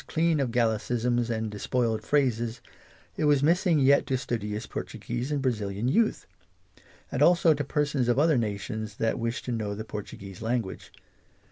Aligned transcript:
*■ 0.01 0.07
clean 0.07 0.39
of 0.39 0.49
gallicisms, 0.49 1.29
and 1.29 1.51
despoiled 1.51 2.01
phrases, 2.01 2.59
it 3.17 3.25
was 3.25 3.43
missing 3.43 3.77
yet 3.77 4.07
to 4.07 4.17
studious 4.17 4.65
Portuguese 4.65 5.31
and 5.31 5.43
brazilian 5.43 5.87
Youth; 5.87 6.25
and 7.11 7.21
also 7.21 7.53
to 7.53 7.63
persons 7.63 8.07
of 8.07 8.17
others 8.17 8.39
nations, 8.39 8.95
that 8.95 9.19
wish 9.19 9.43
to 9.43 9.51
know 9.51 9.75
the 9.75 9.85
Portuguese 9.85 10.41
language. 10.41 10.91